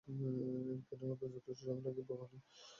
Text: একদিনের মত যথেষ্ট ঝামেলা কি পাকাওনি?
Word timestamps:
একদিনের 0.83 1.09
মত 1.11 1.21
যথেষ্ট 1.35 1.61
ঝামেলা 1.67 1.91
কি 1.95 2.01
পাকাওনি? 2.09 2.37